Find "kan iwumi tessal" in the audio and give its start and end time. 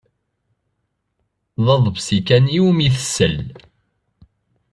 2.27-3.35